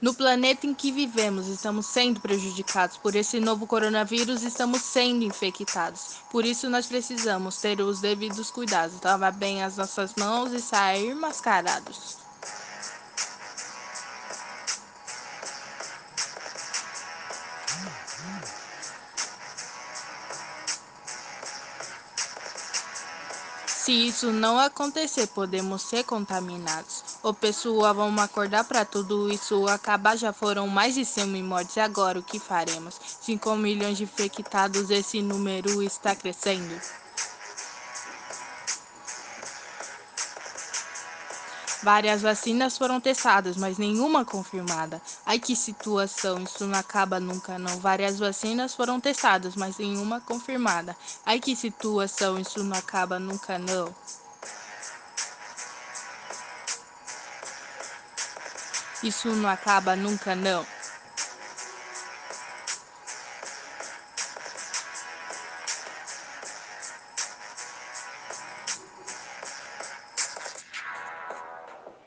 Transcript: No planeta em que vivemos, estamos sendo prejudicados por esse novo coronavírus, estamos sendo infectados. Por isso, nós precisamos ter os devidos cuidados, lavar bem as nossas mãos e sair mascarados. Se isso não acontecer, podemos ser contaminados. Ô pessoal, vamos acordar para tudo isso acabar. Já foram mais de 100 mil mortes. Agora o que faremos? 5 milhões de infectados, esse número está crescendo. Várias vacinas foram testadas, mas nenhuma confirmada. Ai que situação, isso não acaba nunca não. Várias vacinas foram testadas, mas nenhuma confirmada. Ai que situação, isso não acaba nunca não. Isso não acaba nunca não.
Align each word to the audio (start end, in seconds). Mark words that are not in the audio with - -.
No 0.00 0.14
planeta 0.14 0.64
em 0.64 0.72
que 0.72 0.92
vivemos, 0.92 1.48
estamos 1.48 1.86
sendo 1.86 2.20
prejudicados 2.20 2.96
por 2.96 3.16
esse 3.16 3.40
novo 3.40 3.66
coronavírus, 3.66 4.44
estamos 4.44 4.82
sendo 4.82 5.24
infectados. 5.24 6.18
Por 6.30 6.44
isso, 6.44 6.70
nós 6.70 6.86
precisamos 6.86 7.60
ter 7.60 7.80
os 7.80 8.00
devidos 8.00 8.48
cuidados, 8.48 9.00
lavar 9.02 9.32
bem 9.32 9.60
as 9.64 9.76
nossas 9.76 10.14
mãos 10.14 10.52
e 10.52 10.60
sair 10.60 11.16
mascarados. 11.16 12.27
Se 23.88 24.06
isso 24.06 24.30
não 24.30 24.58
acontecer, 24.58 25.28
podemos 25.28 25.80
ser 25.80 26.04
contaminados. 26.04 27.02
Ô 27.22 27.32
pessoal, 27.32 27.94
vamos 27.94 28.22
acordar 28.22 28.64
para 28.64 28.84
tudo 28.84 29.32
isso 29.32 29.66
acabar. 29.66 30.14
Já 30.14 30.30
foram 30.30 30.68
mais 30.68 30.94
de 30.94 31.06
100 31.06 31.26
mil 31.26 31.44
mortes. 31.46 31.78
Agora 31.78 32.18
o 32.18 32.22
que 32.22 32.38
faremos? 32.38 33.00
5 33.22 33.56
milhões 33.56 33.96
de 33.96 34.04
infectados, 34.04 34.90
esse 34.90 35.22
número 35.22 35.82
está 35.82 36.14
crescendo. 36.14 36.78
Várias 41.82 42.22
vacinas 42.22 42.76
foram 42.76 43.00
testadas, 43.00 43.56
mas 43.56 43.78
nenhuma 43.78 44.24
confirmada. 44.24 45.00
Ai 45.24 45.38
que 45.38 45.54
situação, 45.54 46.42
isso 46.42 46.66
não 46.66 46.76
acaba 46.78 47.20
nunca 47.20 47.56
não. 47.56 47.78
Várias 47.78 48.18
vacinas 48.18 48.74
foram 48.74 48.98
testadas, 48.98 49.54
mas 49.54 49.78
nenhuma 49.78 50.20
confirmada. 50.20 50.96
Ai 51.24 51.38
que 51.38 51.54
situação, 51.54 52.38
isso 52.38 52.64
não 52.64 52.76
acaba 52.76 53.20
nunca 53.20 53.58
não. 53.58 53.94
Isso 59.02 59.28
não 59.28 59.48
acaba 59.48 59.94
nunca 59.94 60.34
não. 60.34 60.77